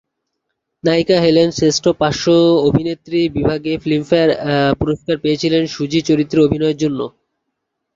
[0.83, 2.25] নায়িকা হেলেন শ্রেষ্ঠ পার্শ্ব
[2.67, 4.29] অভিনেত্রী বিভাগে ফিল্মফেয়ার
[4.79, 6.99] পুরস্কার পেয়েছিলেন 'সুজি' চরিত্রে অভিনয়ের জন্য।